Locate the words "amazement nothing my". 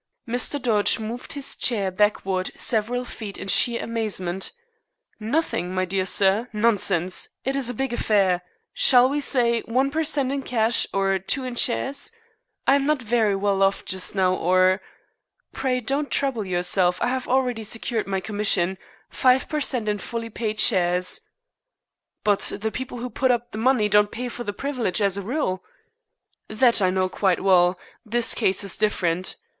3.83-5.85